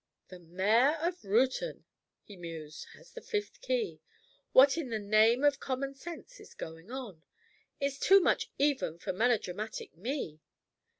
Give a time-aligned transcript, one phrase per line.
[0.29, 1.83] "The mayor of Reuton,"
[2.23, 4.01] he mused, "has the fifth key.
[4.51, 7.21] What in the name of common sense is going on?
[7.79, 10.39] It's too much even for melodramatic me."